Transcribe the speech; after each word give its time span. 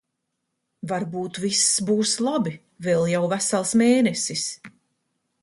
Varbūt 0.91 1.37
viss 1.43 1.61
būs 1.89 2.15
labi? 2.29 2.55
Vēl 2.89 3.07
jau 3.13 3.21
vesels 3.35 3.75
mēnesis. 3.83 4.49